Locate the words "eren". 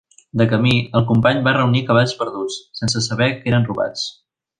3.53-3.69